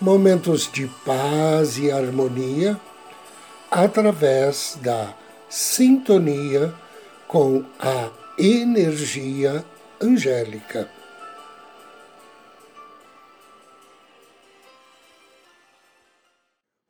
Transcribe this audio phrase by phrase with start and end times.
[0.00, 2.78] momentos de paz e harmonia
[3.70, 5.14] através da
[5.48, 6.72] sintonia
[7.26, 9.64] com a energia
[10.00, 10.88] angélica.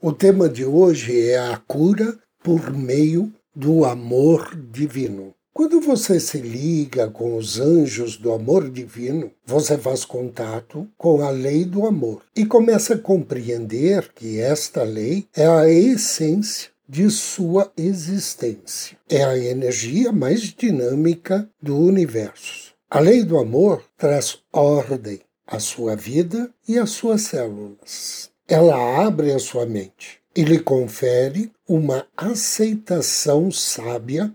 [0.01, 5.35] O tema de hoje é a cura por meio do amor divino.
[5.57, 11.31] Quando você se liga com os anjos do amor divino, você faz contato com a
[11.31, 17.73] lei do amor e começa a compreender que esta lei é a essência de sua
[17.75, 18.99] existência.
[19.09, 22.75] É a energia mais dinâmica do universo.
[22.91, 28.29] A lei do amor traz ordem à sua vida e às suas células.
[28.47, 34.31] Ela abre a sua mente e lhe confere uma aceitação sábia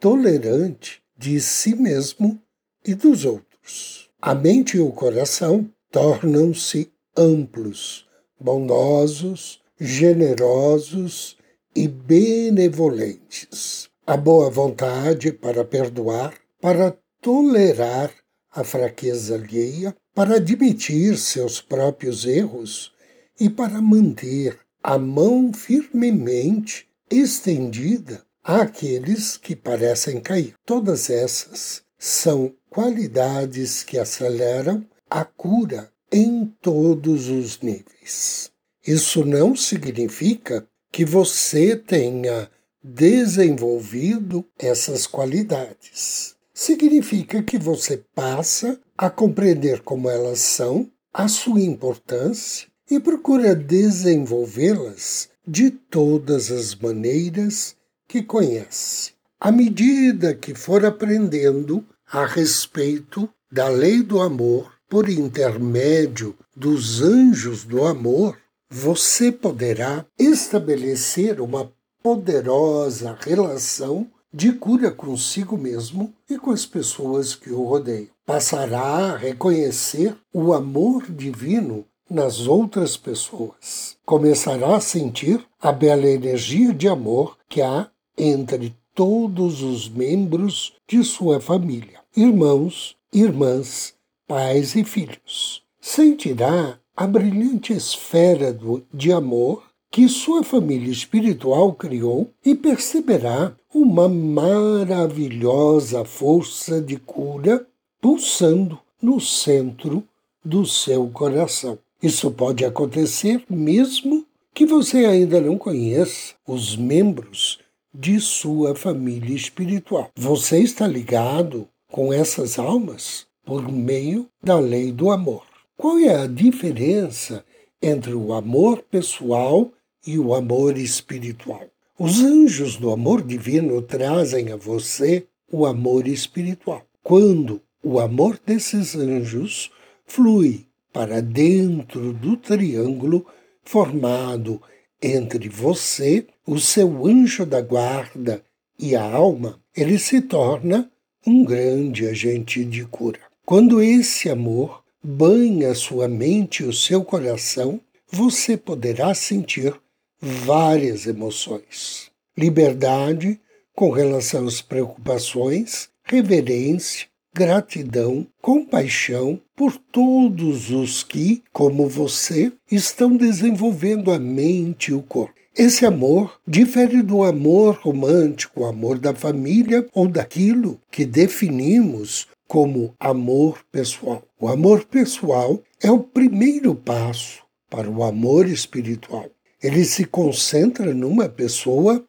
[0.00, 2.40] tolerante de si mesmo
[2.86, 4.08] e dos outros.
[4.22, 8.06] A mente e o coração tornam-se amplos,
[8.40, 11.36] bondosos, generosos
[11.74, 13.88] e benevolentes.
[14.06, 18.12] A boa vontade para perdoar, para tolerar
[18.52, 22.92] a fraqueza alheia, para admitir seus próprios erros
[23.38, 30.54] e para manter a mão firmemente estendida àqueles que parecem cair.
[30.64, 38.50] Todas essas são qualidades que aceleram a cura em todos os níveis.
[38.86, 42.50] Isso não significa que você tenha
[42.82, 46.34] desenvolvido essas qualidades.
[46.54, 55.28] Significa que você passa a compreender como elas são, a sua importância e procura desenvolvê-las
[55.46, 57.76] de todas as maneiras
[58.08, 59.12] que conhece.
[59.38, 67.64] À medida que for aprendendo a respeito da lei do amor por intermédio dos anjos
[67.64, 68.36] do amor,
[68.70, 71.70] você poderá estabelecer uma
[72.02, 78.08] poderosa relação de cura consigo mesmo e com as pessoas que o rodeiam.
[78.26, 83.96] Passará a reconhecer o amor divino nas outras pessoas.
[84.04, 91.04] Começará a sentir a bela energia de amor que há entre todos os membros de
[91.04, 93.94] sua família, irmãos, irmãs,
[94.26, 95.62] pais e filhos.
[95.80, 104.08] Sentirá a brilhante esfera do, de amor que sua família espiritual criou e perceberá uma
[104.08, 107.66] maravilhosa força de cura
[108.00, 110.02] pulsando no centro
[110.44, 111.78] do seu coração.
[112.02, 117.60] Isso pode acontecer mesmo que você ainda não conheça os membros
[117.92, 120.10] de sua família espiritual.
[120.16, 125.44] Você está ligado com essas almas por meio da lei do amor.
[125.76, 127.44] Qual é a diferença
[127.80, 129.72] entre o amor pessoal
[130.06, 131.66] e o amor espiritual?
[131.98, 136.84] Os anjos do amor divino trazem a você o amor espiritual.
[137.02, 139.70] Quando o amor desses anjos
[140.06, 143.24] flui para dentro do triângulo
[143.62, 144.60] formado
[145.02, 148.42] entre você, o seu anjo da guarda
[148.78, 150.90] e a alma, ele se torna
[151.26, 153.20] um grande agente de cura.
[153.44, 157.80] Quando esse amor banha sua mente e o seu coração,
[158.10, 159.74] você poderá sentir
[160.20, 162.10] várias emoções.
[162.36, 163.40] Liberdade
[163.74, 167.06] com relação às preocupações, reverência,
[167.38, 175.34] gratidão, compaixão por todos os que, como você, estão desenvolvendo a mente e o corpo.
[175.56, 182.92] Esse amor difere do amor romântico, o amor da família ou daquilo que definimos como
[182.98, 184.24] amor pessoal.
[184.40, 189.26] O amor pessoal é o primeiro passo para o amor espiritual.
[189.62, 192.04] Ele se concentra numa pessoa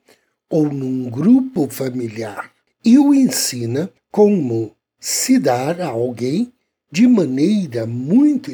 [0.50, 2.50] ou num grupo familiar
[2.84, 6.52] e o ensina como se dar a alguém
[6.92, 8.52] de maneira muito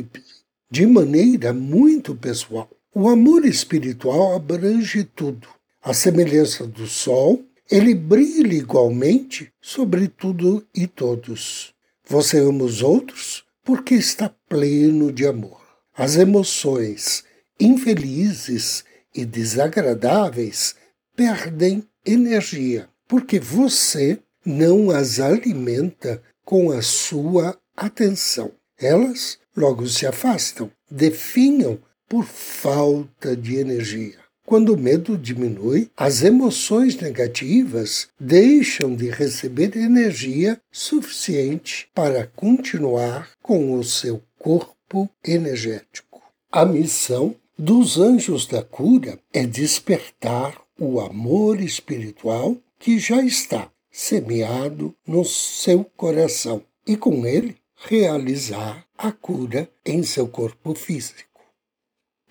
[0.69, 2.69] de maneira muito pessoal.
[2.93, 5.47] O amor espiritual abrange tudo.
[5.81, 11.73] A semelhança do sol, ele brilha igualmente sobre tudo e todos.
[12.07, 15.61] Você ama os outros porque está pleno de amor.
[15.95, 17.23] As emoções
[17.59, 18.83] infelizes
[19.13, 20.75] e desagradáveis
[21.15, 28.51] perdem energia, porque você não as alimenta com a sua atenção.
[28.79, 34.23] Elas logo se afastam, definham por falta de energia.
[34.45, 43.73] Quando o medo diminui, as emoções negativas deixam de receber energia suficiente para continuar com
[43.73, 46.21] o seu corpo energético.
[46.51, 54.93] A missão dos anjos da cura é despertar o amor espiritual que já está semeado
[55.07, 61.41] no seu coração e com ele realizar a cura em seu corpo físico.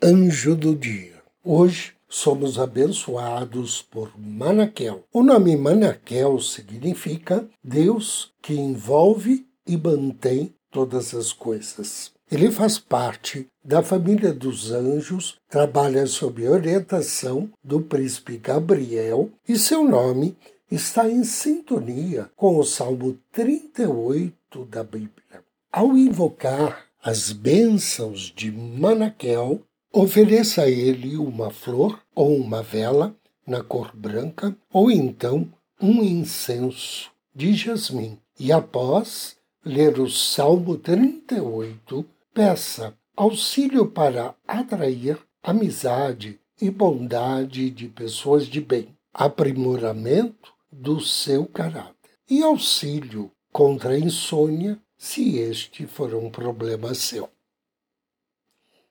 [0.02, 1.22] Anjo do dia.
[1.42, 5.04] Hoje somos abençoados por Manakel.
[5.10, 12.12] O nome Manakel significa Deus que envolve e mantém todas as coisas.
[12.30, 19.82] Ele faz parte da família dos anjos, trabalha sob orientação do príncipe Gabriel e seu
[19.82, 20.36] nome
[20.70, 25.44] está em sintonia com o Salmo 38 da Bíblia.
[25.70, 29.62] Ao invocar as bênçãos de Manakel,
[29.96, 33.14] Ofereça a ele uma flor ou uma vela
[33.46, 35.48] na cor branca, ou então
[35.80, 38.18] um incenso de jasmim.
[38.36, 48.48] E após ler o Salmo 38, peça auxílio para atrair amizade e bondade de pessoas
[48.48, 56.30] de bem, aprimoramento do seu caráter e auxílio contra a insônia, se este for um
[56.30, 57.28] problema seu.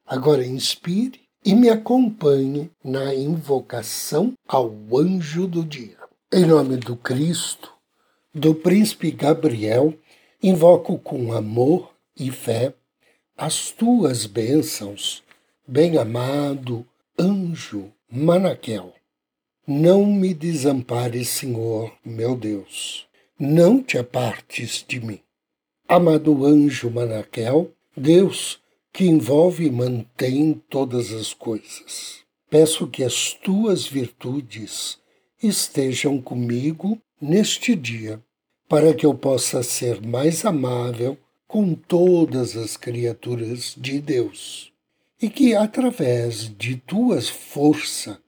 [0.05, 5.97] Agora inspire e me acompanhe na invocação ao anjo do dia.
[6.31, 7.73] Em nome do Cristo,
[8.33, 9.93] do príncipe Gabriel,
[10.41, 12.73] invoco com amor e fé
[13.35, 15.23] as tuas bênçãos,
[15.67, 16.87] bem-amado
[17.19, 18.93] anjo Manaquel.
[19.65, 23.07] Não me desampares, Senhor, meu Deus.
[23.39, 25.21] Não te apartes de mim.
[25.87, 28.59] Amado anjo Manaquel, Deus
[28.91, 32.19] que envolve e mantém todas as coisas.
[32.49, 34.99] Peço que as tuas virtudes
[35.41, 38.21] estejam comigo neste dia,
[38.67, 41.17] para que eu possa ser mais amável
[41.47, 44.73] com todas as criaturas de Deus,
[45.21, 48.21] e que através de tua força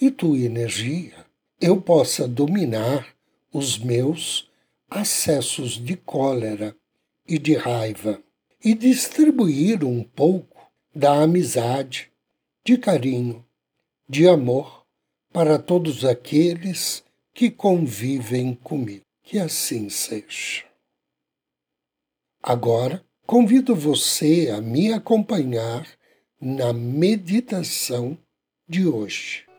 [0.00, 1.26] e tua energia
[1.60, 3.14] eu possa dominar
[3.52, 4.50] os meus
[4.88, 6.74] acessos de cólera
[7.28, 8.22] e de raiva
[8.64, 12.10] e distribuir um pouco da amizade,
[12.64, 13.44] de carinho,
[14.08, 14.86] de amor
[15.32, 17.04] para todos aqueles
[17.34, 19.04] que convivem comigo.
[19.22, 20.64] Que assim seja.
[22.42, 25.86] Agora, convido você a me acompanhar
[26.40, 28.18] na meditação
[28.68, 29.49] de hoje.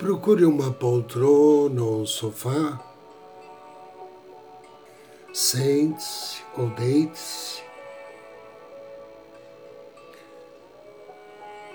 [0.00, 2.80] Procure uma poltrona ou sofá
[5.30, 7.62] Sente-se ou deite-se.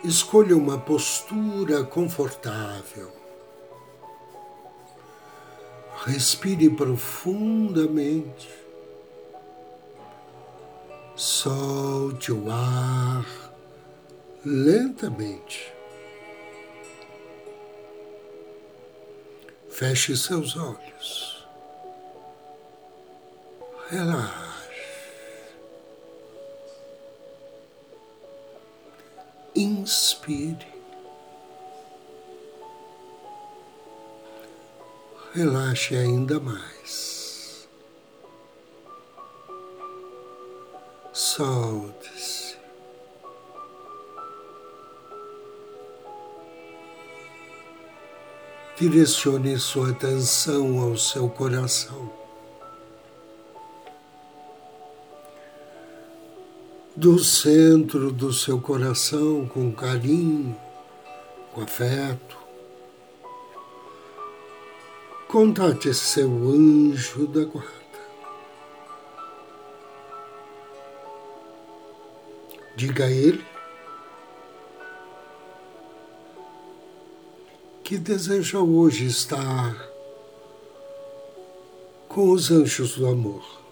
[0.04, 3.12] Escolha uma postura confortável.
[6.04, 8.50] Respire profundamente.
[11.16, 13.24] Solte o ar
[14.44, 15.75] lentamente.
[19.78, 21.36] Feche seus olhos
[23.90, 24.56] relaxe.
[29.56, 30.68] Inspire.
[35.34, 37.68] Relaxe ainda mais.
[41.14, 42.15] Solte-se.
[48.78, 52.26] Direcione sua atenção ao seu coração.
[56.96, 60.58] do centro do seu coração com carinho,
[61.52, 62.38] com afeto.
[65.28, 67.74] Contate seu anjo da guarda.
[72.78, 73.46] Diga a ele
[77.86, 79.90] que deseja hoje estar
[82.10, 83.64] com os anjos do amor.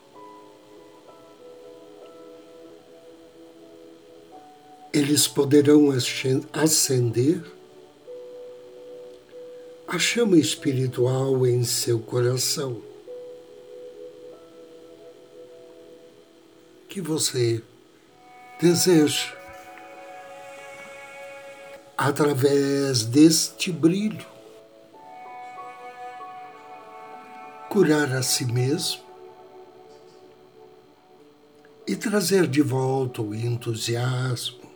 [4.94, 5.90] eles poderão
[6.54, 7.44] acender
[9.88, 12.80] a chama espiritual em seu coração.
[16.88, 17.64] Que você
[18.62, 19.34] Desejo,
[21.98, 24.26] através deste brilho,
[27.70, 29.02] curar a si mesmo
[31.88, 34.72] e trazer de volta o entusiasmo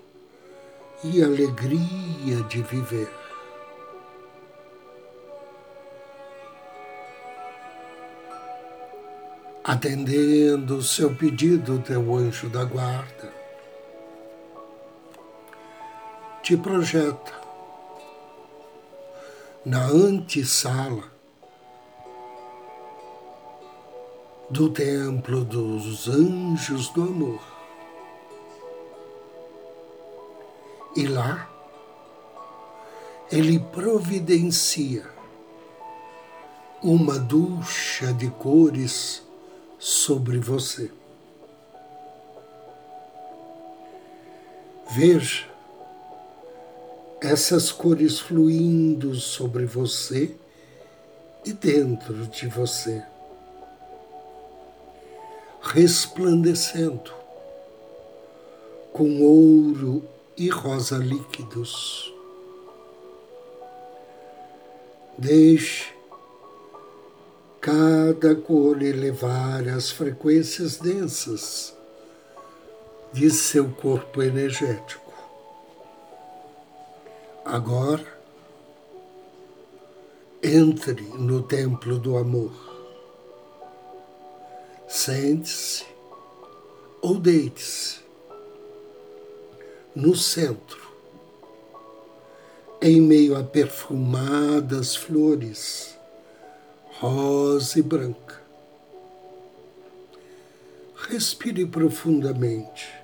[1.04, 3.12] e alegria de viver.
[9.64, 13.37] Atendendo o seu pedido, teu anjo da guarda,
[16.48, 17.34] te projeta
[19.66, 21.04] na antessala
[24.50, 27.42] do templo dos anjos do amor.
[30.96, 31.50] E lá
[33.30, 35.06] ele providencia
[36.82, 39.22] uma ducha de cores
[39.78, 40.90] sobre você.
[44.92, 45.57] Veja
[47.22, 50.36] essas cores fluindo sobre você
[51.46, 53.04] e dentro de você
[55.62, 57.12] resplandecendo
[58.94, 60.04] com ouro
[60.38, 62.14] e rosa líquidos.
[65.18, 65.94] Deixe
[67.60, 71.76] cada cor elevar as frequências densas
[73.12, 75.07] de seu corpo energético.
[77.50, 78.06] Agora,
[80.44, 82.52] entre no templo do amor
[84.86, 85.86] Sente-se
[87.02, 88.00] ou deite-se
[89.96, 90.92] no centro,
[92.82, 95.98] em meio a perfumadas flores,
[97.00, 98.42] rosa e branca.
[100.96, 102.97] Respire profundamente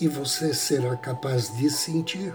[0.00, 2.34] e você será capaz de sentir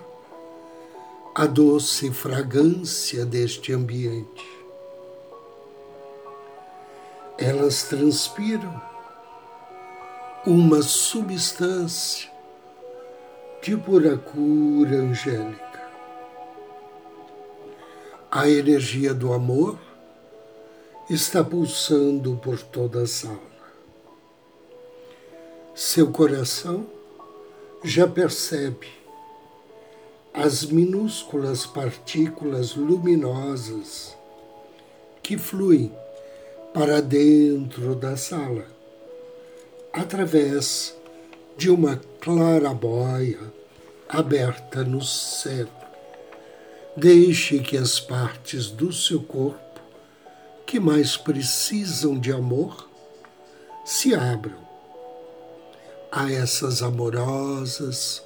[1.35, 4.61] a doce fragrância deste ambiente
[7.41, 8.79] elas transpiram
[10.45, 12.29] uma substância
[13.63, 15.81] de pura cura angélica.
[18.29, 19.77] A energia do amor
[21.09, 23.39] está pulsando por toda a sala.
[25.73, 26.85] Seu coração
[27.83, 28.87] já percebe
[30.33, 34.15] as minúsculas partículas luminosas
[35.23, 35.91] que fluem
[36.73, 38.65] para dentro da sala,
[39.91, 40.95] através
[41.57, 43.39] de uma clarabóia
[44.07, 45.67] aberta no céu.
[46.95, 49.81] Deixe que as partes do seu corpo
[50.65, 52.89] que mais precisam de amor
[53.83, 54.70] se abram
[56.11, 58.21] a essas amorosas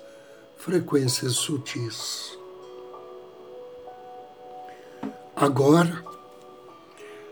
[0.58, 2.38] frequências sutis.
[5.36, 6.04] Agora,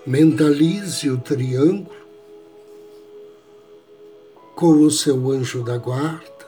[0.05, 2.05] Mentalize o triângulo
[4.53, 6.45] com o seu anjo da guarda,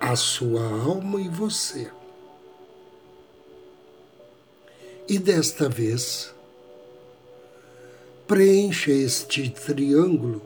[0.00, 1.88] a sua alma e você.
[5.08, 6.34] E desta vez,
[8.26, 10.42] preencha este triângulo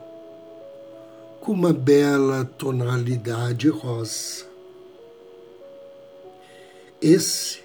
[1.40, 4.44] com uma bela tonalidade rosa.
[7.00, 7.62] Esse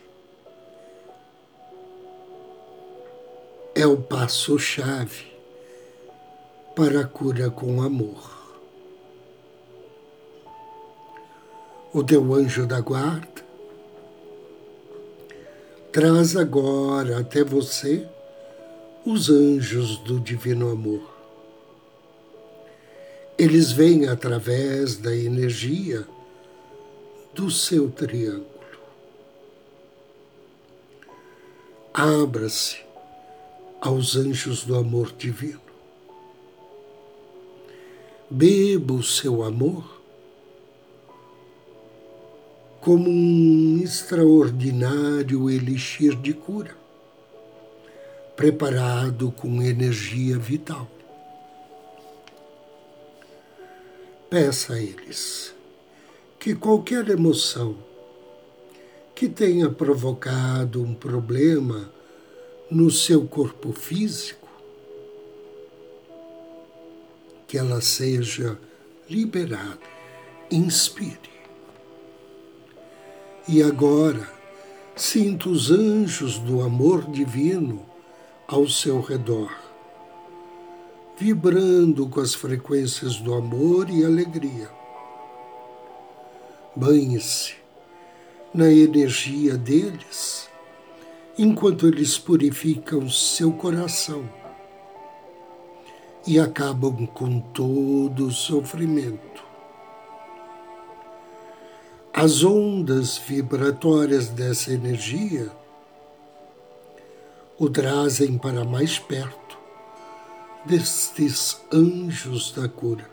[3.75, 5.25] é o passo-chave
[6.73, 8.33] para a cura com amor.
[11.93, 13.43] O teu anjo da guarda
[15.91, 18.07] traz agora até você
[19.05, 21.13] os anjos do Divino Amor.
[23.37, 26.07] Eles vêm através da energia
[27.35, 28.47] do seu triângulo.
[31.93, 32.77] Abra-se
[33.79, 35.61] aos anjos do amor divino.
[38.27, 40.01] Beba o seu amor
[42.81, 46.84] como um extraordinário elixir de cura,
[48.35, 50.89] preparado com energia vital.
[54.29, 55.55] Peça a eles
[56.37, 57.77] que qualquer emoção
[59.15, 61.89] que tenha provocado um problema
[62.69, 64.49] no seu corpo físico,
[67.47, 68.59] que ela seja
[69.09, 69.95] liberada.
[70.51, 71.33] Inspire.
[73.47, 74.29] E agora,
[74.95, 77.94] sinta os anjos do amor divino
[78.47, 79.51] ao seu redor,
[81.17, 84.69] vibrando com as frequências do amor e alegria.
[86.75, 87.55] Banhe-se
[88.53, 90.49] na energia deles
[91.37, 94.29] enquanto eles purificam seu coração
[96.27, 99.43] e acabam com todo o sofrimento.
[102.13, 105.51] As ondas vibratórias dessa energia
[107.57, 109.57] o trazem para mais perto
[110.65, 113.09] destes anjos da cura.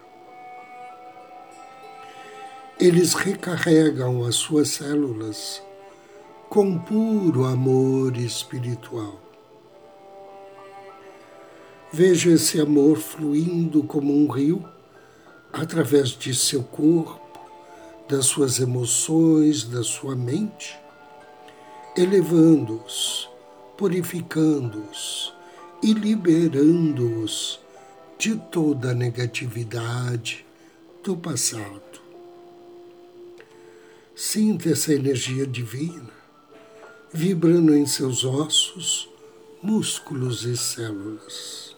[2.81, 5.63] Eles recarregam as suas células
[6.49, 9.21] com puro amor espiritual.
[11.93, 14.69] Veja esse amor fluindo como um rio
[15.53, 17.21] através de seu corpo,
[18.09, 20.79] das suas emoções, da sua mente,
[21.97, 23.32] elevando-os,
[23.77, 25.33] purificando-os
[25.83, 27.61] e liberando-os
[28.19, 30.47] de toda a negatividade
[31.03, 32.01] do passado.
[34.15, 36.23] Sinta essa energia divina
[37.13, 39.09] vibrando em seus ossos,
[39.63, 41.77] músculos e células.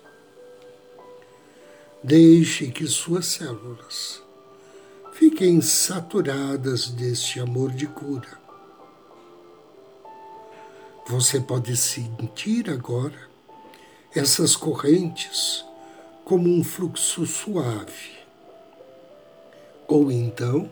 [2.02, 4.22] Deixe que suas células
[5.12, 8.43] fiquem saturadas deste amor de cura.
[11.06, 13.28] Você pode sentir agora
[14.14, 15.64] essas correntes
[16.24, 18.18] como um fluxo suave,
[19.86, 20.70] ou então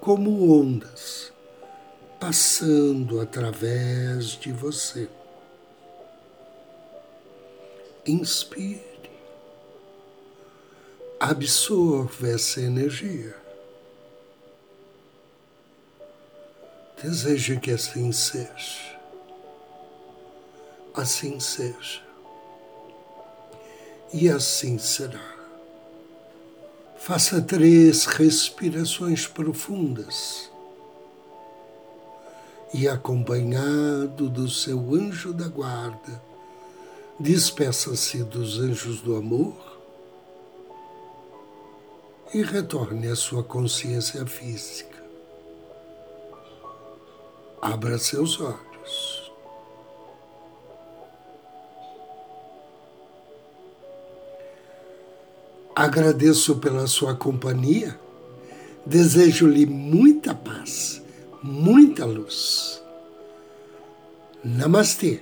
[0.00, 1.32] como ondas
[2.20, 5.08] passando através de você.
[8.06, 8.88] Inspire
[11.20, 13.34] absorva essa energia.
[17.02, 18.97] Deseja que assim seja.
[20.98, 22.02] Assim seja.
[24.12, 25.36] E assim será.
[26.96, 30.50] Faça três respirações profundas
[32.74, 36.20] e, acompanhado do seu anjo da guarda,
[37.20, 39.54] despeça-se dos anjos do amor
[42.34, 45.00] e retorne à sua consciência física.
[47.62, 49.17] Abra seus olhos.
[55.78, 57.96] Agradeço pela sua companhia,
[58.84, 61.00] desejo-lhe muita paz,
[61.40, 62.82] muita luz.
[64.44, 65.20] Namastê.